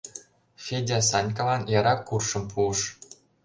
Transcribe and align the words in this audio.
Федя 0.63 0.99
Санькалан 1.09 1.63
яра 1.79 1.95
куршым 2.07 2.43
пуыш. 2.51 2.79